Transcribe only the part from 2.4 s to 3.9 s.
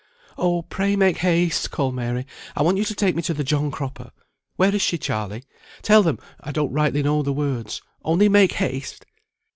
"I want you to take me to the John